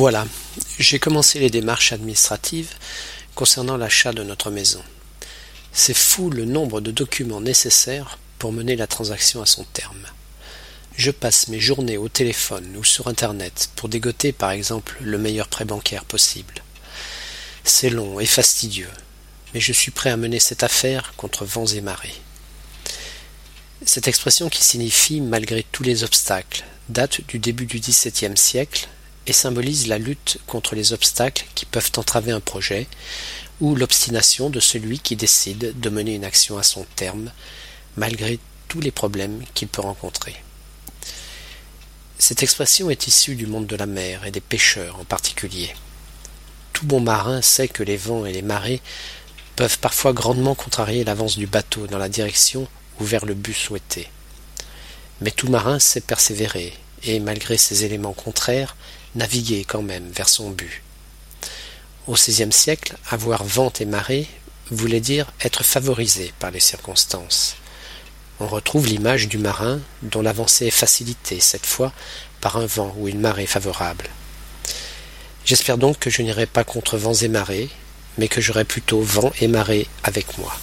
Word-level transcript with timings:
Voilà, 0.00 0.26
j'ai 0.78 0.98
commencé 0.98 1.38
les 1.40 1.50
démarches 1.50 1.92
administratives 1.92 2.70
concernant 3.34 3.76
l'achat 3.76 4.14
de 4.14 4.22
notre 4.22 4.50
maison. 4.50 4.82
C'est 5.74 5.92
fou 5.92 6.30
le 6.30 6.46
nombre 6.46 6.80
de 6.80 6.90
documents 6.90 7.42
nécessaires 7.42 8.18
pour 8.38 8.50
mener 8.50 8.76
la 8.76 8.86
transaction 8.86 9.42
à 9.42 9.46
son 9.46 9.64
terme. 9.64 10.06
Je 10.96 11.10
passe 11.10 11.48
mes 11.48 11.60
journées 11.60 11.98
au 11.98 12.08
téléphone 12.08 12.78
ou 12.78 12.82
sur 12.82 13.08
Internet 13.08 13.68
pour 13.76 13.90
dégoter 13.90 14.32
par 14.32 14.52
exemple 14.52 14.96
le 15.02 15.18
meilleur 15.18 15.48
prêt 15.48 15.66
bancaire 15.66 16.06
possible. 16.06 16.62
C'est 17.62 17.90
long 17.90 18.20
et 18.20 18.24
fastidieux, 18.24 18.88
mais 19.52 19.60
je 19.60 19.74
suis 19.74 19.90
prêt 19.90 20.08
à 20.08 20.16
mener 20.16 20.40
cette 20.40 20.62
affaire 20.62 21.12
contre 21.18 21.44
vents 21.44 21.66
et 21.66 21.82
marées. 21.82 22.16
Cette 23.84 24.08
expression 24.08 24.48
qui 24.48 24.64
signifie 24.64 25.20
malgré 25.20 25.62
tous 25.62 25.82
les 25.82 26.04
obstacles 26.04 26.64
date 26.88 27.20
du 27.28 27.38
début 27.38 27.66
du 27.66 27.80
XVIIe 27.80 28.38
siècle 28.38 28.88
et 29.26 29.32
symbolise 29.32 29.86
la 29.86 29.98
lutte 29.98 30.38
contre 30.46 30.74
les 30.74 30.92
obstacles 30.92 31.46
qui 31.54 31.66
peuvent 31.66 31.92
entraver 31.96 32.32
un 32.32 32.40
projet 32.40 32.86
ou 33.60 33.74
l'obstination 33.74 34.50
de 34.50 34.60
celui 34.60 34.98
qui 34.98 35.16
décide 35.16 35.78
de 35.78 35.90
mener 35.90 36.14
une 36.14 36.24
action 36.24 36.58
à 36.58 36.62
son 36.62 36.86
terme 36.96 37.30
malgré 37.96 38.38
tous 38.68 38.80
les 38.80 38.90
problèmes 38.90 39.42
qu'il 39.54 39.68
peut 39.68 39.82
rencontrer. 39.82 40.34
Cette 42.18 42.42
expression 42.42 42.90
est 42.90 43.06
issue 43.06 43.34
du 43.34 43.46
monde 43.46 43.66
de 43.66 43.76
la 43.76 43.86
mer 43.86 44.26
et 44.26 44.30
des 44.30 44.40
pêcheurs 44.40 44.98
en 45.00 45.04
particulier. 45.04 45.74
Tout 46.72 46.86
bon 46.86 47.00
marin 47.00 47.42
sait 47.42 47.68
que 47.68 47.82
les 47.82 47.96
vents 47.96 48.26
et 48.26 48.32
les 48.32 48.42
marées 48.42 48.80
peuvent 49.56 49.78
parfois 49.78 50.12
grandement 50.12 50.54
contrarier 50.54 51.04
l'avance 51.04 51.36
du 51.36 51.46
bateau 51.46 51.86
dans 51.86 51.98
la 51.98 52.08
direction 52.08 52.68
ou 53.00 53.04
vers 53.04 53.26
le 53.26 53.34
but 53.34 53.54
souhaité. 53.54 54.08
Mais 55.20 55.30
tout 55.30 55.48
marin 55.48 55.78
sait 55.78 56.00
persévérer 56.00 56.72
et, 57.02 57.20
malgré 57.20 57.58
ces 57.58 57.84
éléments 57.84 58.12
contraires, 58.12 58.76
naviguer 59.14 59.64
quand 59.64 59.82
même 59.82 60.10
vers 60.10 60.28
son 60.28 60.50
but. 60.50 60.82
Au 62.06 62.14
XVIe 62.14 62.52
siècle, 62.52 62.96
avoir 63.10 63.44
vent 63.44 63.72
et 63.80 63.84
marée 63.84 64.26
voulait 64.70 65.00
dire 65.00 65.32
être 65.44 65.64
favorisé 65.64 66.32
par 66.38 66.50
les 66.50 66.60
circonstances. 66.60 67.56
On 68.38 68.46
retrouve 68.46 68.86
l'image 68.86 69.28
du 69.28 69.38
marin 69.38 69.80
dont 70.02 70.22
l'avancée 70.22 70.66
est 70.66 70.70
facilitée 70.70 71.40
cette 71.40 71.66
fois 71.66 71.92
par 72.40 72.56
un 72.56 72.66
vent 72.66 72.94
ou 72.98 73.08
une 73.08 73.20
marée 73.20 73.46
favorable. 73.46 74.08
J'espère 75.44 75.78
donc 75.78 75.98
que 75.98 76.10
je 76.10 76.22
n'irai 76.22 76.46
pas 76.46 76.64
contre 76.64 76.96
vents 76.96 77.14
et 77.14 77.28
marées, 77.28 77.68
mais 78.18 78.28
que 78.28 78.40
j'aurai 78.40 78.64
plutôt 78.64 79.02
vent 79.02 79.32
et 79.40 79.48
marée 79.48 79.86
avec 80.04 80.38
moi. 80.38 80.56